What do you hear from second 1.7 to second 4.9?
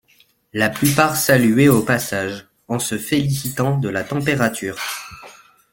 passage, en se félicitant de la température.